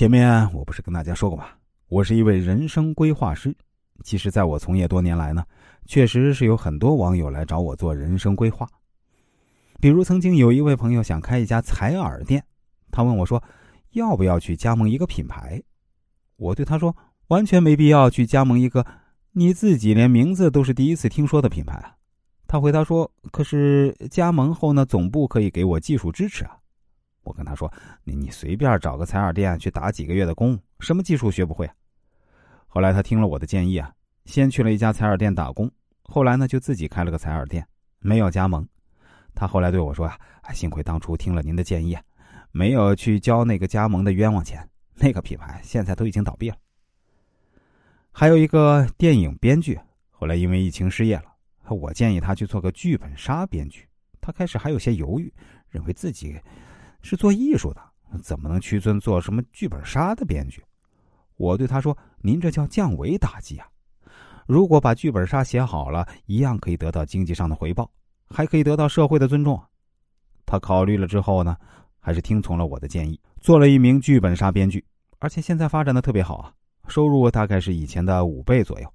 [0.00, 1.44] 前面我不是跟大家说过吗？
[1.88, 3.54] 我是一位人生规划师。
[4.02, 5.44] 其实，在我从业多年来呢，
[5.84, 8.66] 确实是有很多网友来找我做人生规划。
[9.78, 12.42] 比如，曾经有一位朋友想开一家采耳店，
[12.90, 13.44] 他问我说
[13.92, 15.62] ：“要不要去加盟一个品牌？”
[16.38, 16.96] 我对他说
[17.28, 18.86] ：“完全没必要去加盟一个
[19.32, 21.94] 你自己连名字都是第一次听说的品牌啊。”
[22.48, 26.56] 他回答说：“可是加盟后呢，总部可以给我技术支持啊。”
[27.30, 27.72] 我跟他说
[28.02, 31.72] ：“你你随便找个采耳店去打几个月的工，什么技术学不会啊？”
[32.66, 33.92] 后来他听了我的建议啊，
[34.24, 35.70] 先去了一家采耳店打工，
[36.02, 37.64] 后来呢就自己开了个采耳店，
[38.00, 38.66] 没有加盟。
[39.32, 40.18] 他后来对我说啊
[40.52, 41.96] ：“幸亏当初听了您的建议，
[42.50, 44.68] 没有去交那个加盟的冤枉钱。
[44.96, 46.56] 那个品牌现在都已经倒闭了。”
[48.10, 49.78] 还有一个电影编剧，
[50.10, 51.32] 后来因为疫情失业了，
[51.68, 53.86] 我建议他去做个剧本杀编剧。
[54.20, 55.32] 他开始还有些犹豫，
[55.70, 56.38] 认为自己
[57.02, 57.80] 是做艺术的，
[58.22, 60.64] 怎么能屈尊做什么剧本杀的编剧？
[61.36, 63.66] 我对他说：“您这叫降维打击啊！
[64.46, 67.90] 如果把剧本杀写好了，一样可以得到经济上的回报，
[68.28, 69.60] 还可以得到社会的尊重。”
[70.44, 71.56] 他考虑了之后呢，
[71.98, 74.84] 还是听从了我的建议，做了一名剧本杀编剧，
[75.18, 76.52] 而且现在发展的特别好啊，
[76.88, 78.92] 收入大概是以前的五倍左右。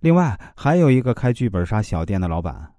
[0.00, 2.74] 另外，还有一个开剧本杀小店的老板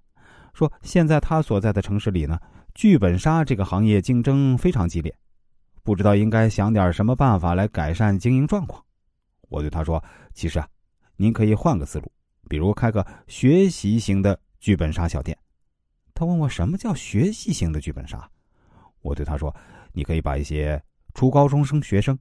[0.52, 2.38] 说，现在他所在的城市里呢，
[2.74, 5.14] 剧本杀这个行业竞争非常激烈。
[5.82, 8.82] 不知道应该想点什么办法来改善经营状况。
[9.48, 10.68] 我对他说：“其实啊，
[11.16, 12.10] 您可以换个思路，
[12.48, 15.36] 比如开个学习型的剧本杀小店。”
[16.14, 18.30] 他问我什么叫学习型的剧本杀。
[19.00, 19.54] 我对他说
[19.92, 20.80] ：“你可以把一些
[21.14, 22.16] 初高中生学生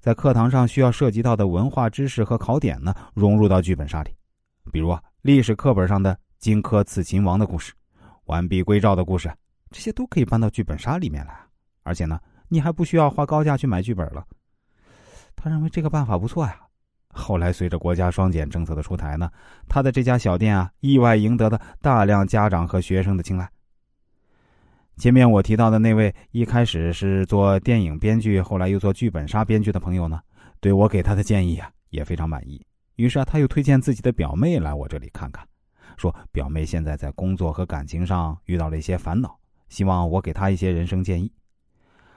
[0.00, 4.10] 在课堂上需要涉及到的文化知识和考点呢，融入到剧本杀里，
[4.72, 7.74] 比如啊，历史课本上的荆轲刺秦王的故事、
[8.24, 9.30] 完璧归赵的故事，
[9.74, 11.36] 这些都可以搬到剧本杀里面来，
[11.82, 14.22] 而且呢。”你还不需要花高价去买剧本了。
[15.34, 16.60] 他认为这个办法不错呀。
[17.08, 19.28] 后来随着国家双减政策的出台呢，
[19.66, 23.50] 他的这家小店啊，意外赢得了大量家长和学生的青睐。
[24.98, 30.20] 前面我提到的那位一开始是做电影编剧，后来又做剧本杀编剧的朋友呢，
[30.60, 32.64] 对我给他的建议啊也非常满意。
[32.96, 35.44] 于是啊，他又推荐自己的表妹来我这里看看，
[35.96, 39.36] 说表妹现在在工作和感情上遇到了一些烦恼，
[39.74, 41.32] 希望我给她一些人生建议。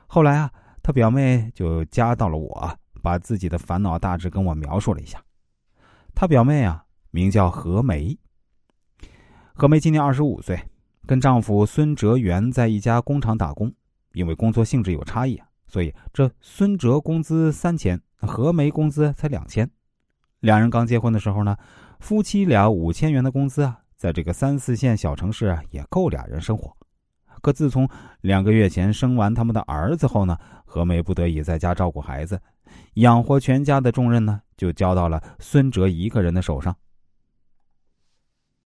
[0.06, 0.52] 后来啊，
[0.84, 5.20] 他表妹就加到了我，把自己的烦恼大致跟我描述了一下。
[6.14, 8.16] 他表妹啊，名叫何梅。
[9.56, 10.62] 何梅今年二十五岁，
[11.08, 13.74] 跟丈夫孙哲元在一家工厂打工。
[14.14, 19.68] 因为工作性质有差异，所以这孙哲工资三千，何梅工资才两千。
[20.42, 21.58] 两人刚结婚的时候呢，
[22.00, 26.77] 夫妻俩五千元的工资啊，在这个三四线小城市，也够俩人生活。
[27.42, 27.88] 可自从
[28.22, 32.40] 两个月前生完他们的儿子后呢，何梅不得已在家照顾孩子，
[32.96, 36.76] 养活全家的重任呢，就交到了孙哲一个人的手上。